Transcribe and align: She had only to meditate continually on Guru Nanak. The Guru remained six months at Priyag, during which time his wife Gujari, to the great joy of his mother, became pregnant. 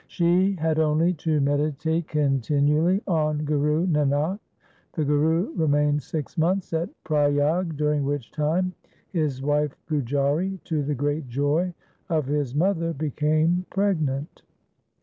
She 0.07 0.53
had 0.53 0.79
only 0.79 1.13
to 1.29 1.39
meditate 1.41 2.07
continually 2.07 3.03
on 3.05 3.43
Guru 3.45 3.85
Nanak. 3.85 4.39
The 4.93 5.05
Guru 5.05 5.53
remained 5.53 6.01
six 6.01 6.39
months 6.39 6.73
at 6.73 6.89
Priyag, 7.03 7.77
during 7.77 8.03
which 8.03 8.31
time 8.31 8.73
his 9.11 9.43
wife 9.43 9.77
Gujari, 9.87 10.57
to 10.63 10.81
the 10.81 10.95
great 10.95 11.29
joy 11.29 11.75
of 12.09 12.25
his 12.25 12.55
mother, 12.55 12.93
became 12.93 13.67
pregnant. 13.69 14.41